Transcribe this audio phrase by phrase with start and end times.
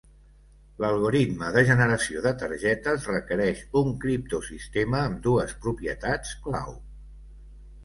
[0.83, 6.77] L'algoritme de generació de targetes requereix un criptosistema amb dues propietats clau.